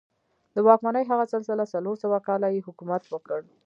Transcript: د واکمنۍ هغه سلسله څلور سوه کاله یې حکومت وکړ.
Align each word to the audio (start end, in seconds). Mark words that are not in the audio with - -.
د 0.55 0.55
واکمنۍ 0.67 1.03
هغه 1.11 1.25
سلسله 1.33 1.63
څلور 1.73 1.95
سوه 2.03 2.17
کاله 2.27 2.47
یې 2.55 2.65
حکومت 2.67 3.03
وکړ. 3.07 3.39